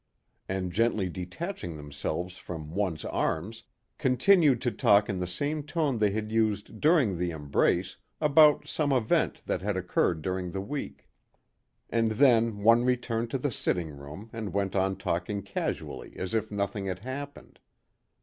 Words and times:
And 0.49 0.71
gently 0.71 1.09
detaching 1.09 1.77
themselves 1.77 2.39
from 2.39 2.73
one's 2.73 3.05
arms, 3.05 3.61
continued 3.99 4.59
to 4.63 4.71
talk 4.71 5.07
in 5.07 5.19
the 5.19 5.27
same 5.27 5.61
tone 5.61 5.99
they 5.99 6.09
had 6.09 6.31
used 6.31 6.79
during 6.81 7.19
the 7.19 7.29
embrace 7.29 7.97
about 8.19 8.67
some 8.67 8.91
event 8.91 9.43
that 9.45 9.61
had 9.61 9.77
occurred 9.77 10.23
during 10.23 10.49
the 10.49 10.59
week. 10.61 11.07
And 11.87 12.13
then 12.13 12.63
one 12.63 12.83
returned 12.83 13.29
to 13.29 13.37
the 13.37 13.51
sitting 13.51 13.89
room 13.91 14.31
and 14.33 14.53
went 14.53 14.75
on 14.75 14.95
talking 14.97 15.43
casually 15.43 16.13
as 16.17 16.33
if 16.33 16.49
nothing 16.49 16.87
had 16.87 16.97
happened. 17.05 17.59